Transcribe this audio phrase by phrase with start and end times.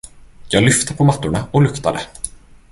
[0.49, 2.01] Jag lyfte på mattorna och luktade.